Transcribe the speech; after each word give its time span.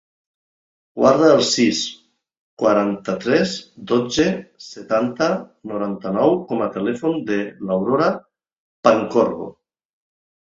Guarda 0.99 1.25
el 1.31 1.41
sis, 1.47 1.81
quaranta-tres, 2.61 3.51
dotze, 3.91 4.25
setanta, 4.69 5.27
noranta-nou 5.73 6.33
com 6.53 6.65
a 6.65 6.69
telèfon 6.79 7.19
de 7.29 7.39
l'Aurora 7.69 8.09
Pancorbo. 8.89 9.51